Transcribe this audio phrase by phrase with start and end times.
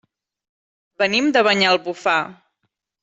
[1.03, 2.19] Venim de Banyalbufar.